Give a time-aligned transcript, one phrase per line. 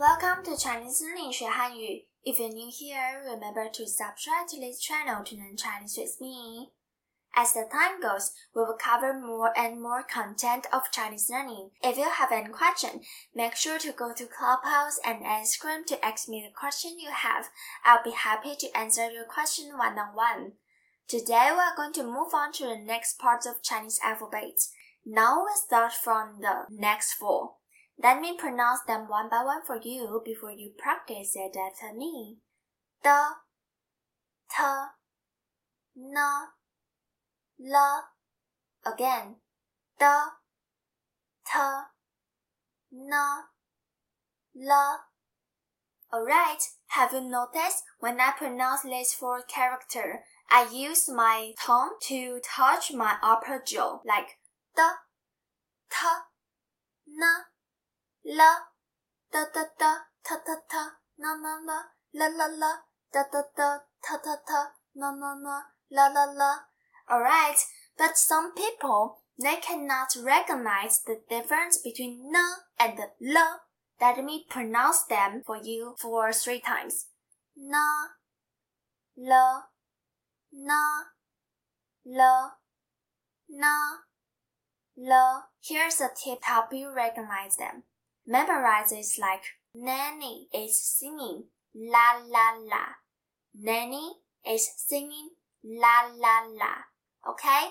[0.00, 2.08] Welcome to Chinese Learning 学汉语。
[2.24, 6.72] If you're new here, remember to subscribe to this channel to learn Chinese with me.
[7.36, 11.72] As the time goes, we will cover more and more content of Chinese learning.
[11.82, 13.02] If you have any question,
[13.34, 17.50] make sure to go to Clubhouse and Instagram to ask me the question you have.
[17.84, 20.52] I'll be happy to answer your question one on one.
[21.08, 24.64] Today we are going to move on to the next part of Chinese alphabet.
[25.04, 27.60] Now we start from the next four.
[28.02, 32.38] Let me pronounce them one by one for you before you practice it after me.
[33.02, 33.24] The,
[34.50, 34.62] t,
[35.98, 36.16] n,
[37.62, 38.04] l.
[38.86, 39.36] Again.
[39.98, 40.16] The,
[41.46, 41.58] t,
[42.94, 43.12] n,
[44.56, 45.00] l.
[46.12, 52.40] Alright, have you noticed when I pronounce this four character, I use my tongue to
[52.42, 54.38] touch my upper jaw like
[54.74, 54.88] the,
[55.90, 56.06] t,
[57.06, 57.44] n,
[58.24, 58.56] la
[59.32, 61.82] da da da ta ta ta na na na
[62.12, 62.72] la la la
[63.12, 66.58] da da da ta ta ta na na na la la la.
[67.10, 67.64] Alright,
[67.96, 72.36] but some people they cannot recognize the difference between n
[72.78, 73.60] and l.
[74.00, 77.06] Let me pronounce them for you for three times.
[77.56, 77.84] Na,
[79.16, 79.62] la,
[80.52, 80.80] na,
[82.06, 82.50] la,
[83.48, 83.74] na,
[84.96, 85.42] la.
[85.62, 87.84] Here's a tip to help you recognize them.
[88.30, 89.42] Memorize is like
[89.74, 92.84] nanny is singing la la la.
[93.58, 95.30] Nanny is singing
[95.64, 96.72] la la la.
[97.28, 97.70] Okay?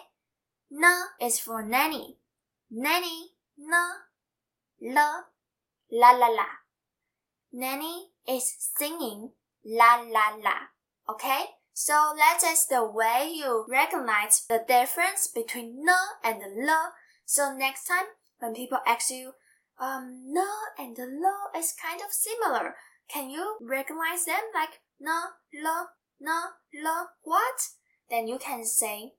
[0.69, 0.83] N
[1.21, 2.17] is for nanny.
[2.69, 3.71] Nanny, n,
[4.81, 5.21] la,
[5.89, 6.47] la la la.
[7.53, 9.31] Nanny is singing
[9.63, 10.57] la la la.
[11.09, 11.45] Okay?
[11.73, 16.91] So that is the way you recognize the difference between n and l.
[17.23, 18.07] So next time
[18.39, 19.31] when people ask you,
[19.79, 22.75] um, no and lo is kind of similar.
[23.11, 25.21] Can you recognize them like no,
[25.53, 25.85] lo,
[26.19, 26.41] no,
[26.73, 27.69] lo, what?
[28.09, 29.13] Then you can say,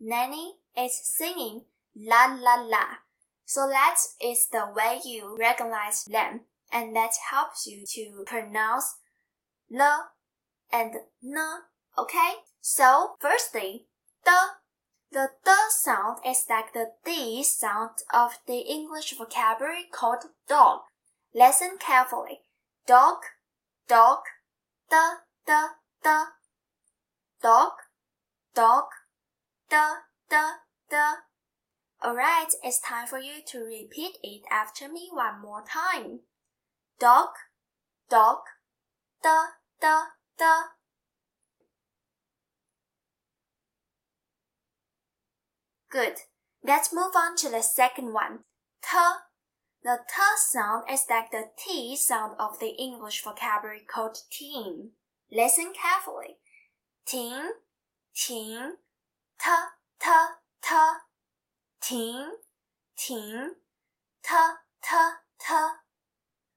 [0.00, 1.62] Nanny is singing
[1.96, 2.84] la la la.
[3.44, 6.42] So that is the way you recognize them,
[6.72, 8.96] and that helps you to pronounce
[9.72, 10.12] l
[10.72, 11.38] and n.
[11.98, 12.32] Okay?
[12.60, 13.86] So, firstly,
[14.24, 14.38] the
[15.10, 15.51] the d
[15.82, 20.80] sound is like the d sound of the English vocabulary called dog.
[21.34, 22.40] Listen carefully.
[22.86, 23.18] Dog,
[23.88, 24.18] dog,
[24.90, 24.96] d,
[25.46, 25.52] d,
[26.04, 26.08] d.
[27.42, 27.72] Dog,
[28.54, 28.84] dog,
[29.70, 29.76] d,
[30.30, 30.36] d,
[30.90, 30.96] d.
[32.04, 36.20] Alright, it's time for you to repeat it after me one more time.
[36.98, 37.30] Dog,
[38.08, 38.38] dog,
[39.22, 39.28] d,
[39.80, 39.86] d,
[40.38, 40.44] d.
[45.92, 46.20] Good.
[46.64, 48.44] Let's move on to the second one.
[48.82, 48.96] T.
[49.84, 54.92] The T sound is like the T sound of the English vocabulary called team.
[55.30, 56.38] Listen carefully.
[57.06, 57.42] Team,
[58.14, 58.76] team,
[59.38, 59.50] t,
[60.00, 60.10] t,
[60.62, 60.74] t.
[61.82, 62.28] Team,
[62.96, 63.50] team,
[64.22, 64.34] t,
[64.82, 64.96] t,
[65.46, 65.54] t.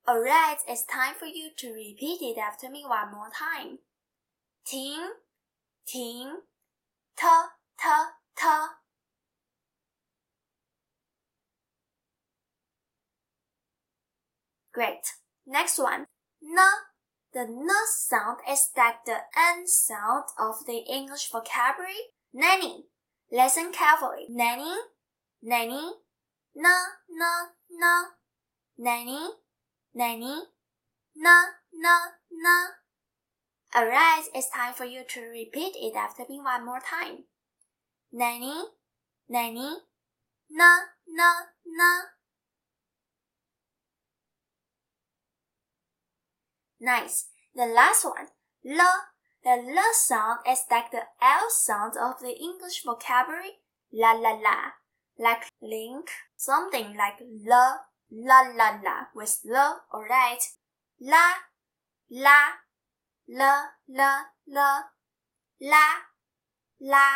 [0.08, 3.80] Alright, it's time for you to repeat it after me one more time.
[4.66, 5.02] Team,
[5.86, 6.36] team,
[7.18, 7.28] t,
[7.78, 7.90] t,
[8.38, 8.46] t.
[14.76, 15.14] Great.
[15.48, 16.06] Next one.
[16.44, 16.58] N.
[17.34, 22.84] The N sound is like the N sound of the English vocabulary nanny.
[23.32, 24.26] Listen carefully.
[24.30, 24.76] Nanny,
[25.42, 25.94] nanny,
[26.54, 26.76] na,
[27.10, 27.32] na,
[27.72, 28.04] na.
[28.78, 29.30] Nanny,
[29.94, 30.44] nanny,
[31.16, 31.44] na,
[31.74, 31.96] na,
[32.30, 32.68] na.
[33.74, 37.24] Alright, it's time for you to repeat it after me one more time.
[38.12, 38.62] Nanny,
[39.30, 39.78] nanny,
[40.52, 41.32] na, na,
[41.66, 42.15] na.
[46.80, 47.28] Nice.
[47.56, 48.28] The last one,
[48.66, 48.82] l.
[49.44, 53.62] The l sound is like the l sound of the English vocabulary
[53.94, 54.72] la la la,
[55.18, 57.78] like link, something like la
[58.12, 60.44] la la la with l, alright?
[61.00, 61.36] La,
[62.10, 62.40] la,
[63.28, 64.82] la, la, la,
[65.62, 65.86] la,
[66.80, 67.08] la,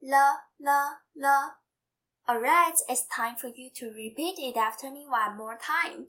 [0.00, 1.50] la, la, la.
[2.28, 6.06] Alright, it's time for you to repeat it after me one more time.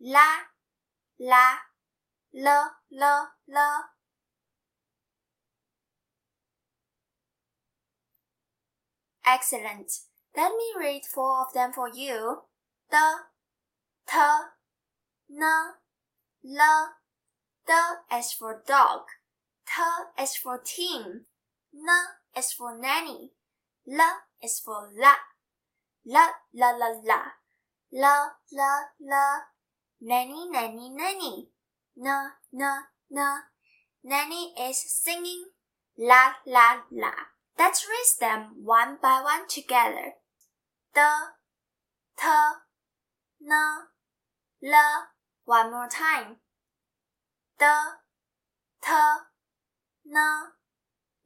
[0.00, 0.26] La,
[1.18, 1.56] la,
[2.36, 2.48] l,
[2.92, 3.58] l, l.
[9.24, 9.90] Excellent.
[10.36, 12.42] Let me read four of them for you.
[12.90, 12.96] D,
[14.06, 14.16] t,
[15.30, 15.42] n,
[16.44, 16.88] l.
[17.66, 17.72] D
[18.14, 19.00] is for dog.
[19.66, 21.24] T is for team.
[21.74, 21.88] N
[22.36, 23.32] is for nanny.
[23.90, 24.00] L
[24.42, 25.14] is for la.
[26.04, 27.22] La la la la.
[27.92, 29.38] La la la.
[30.02, 31.48] nanny, nanny, nanny.
[31.96, 33.38] Na, na, na.
[34.04, 35.46] Nanny is singing
[35.96, 37.12] la, la, la.
[37.58, 40.12] Let's raise them one by one together.
[40.94, 41.32] Da,
[42.18, 42.52] ta,
[43.40, 43.88] na,
[44.62, 45.06] la.
[45.46, 46.36] One more time.
[47.58, 47.96] Da,
[48.82, 49.20] ta,
[50.04, 50.52] na,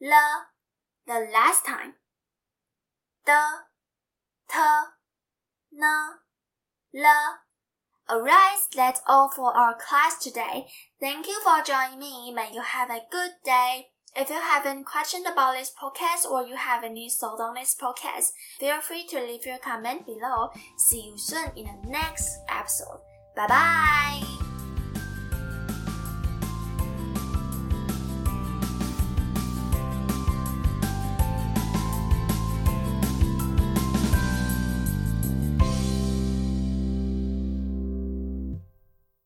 [0.00, 0.46] la.
[1.06, 1.94] The last time.
[3.26, 3.42] Da,
[4.48, 4.92] ta,
[5.72, 6.10] na,
[6.94, 7.49] la.
[8.10, 10.66] Alright, that's all for our class today.
[10.98, 12.32] Thank you for joining me.
[12.34, 13.86] May you have a good day.
[14.16, 17.76] If you have any questions about this podcast or you have any thoughts on this
[17.80, 20.50] podcast, feel free to leave your comment below.
[20.76, 23.00] See you soon in the next episode.
[23.36, 24.39] Bye bye.